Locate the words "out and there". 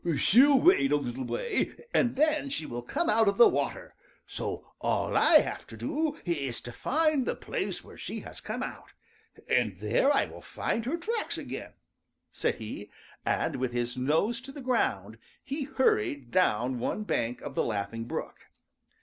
8.63-10.11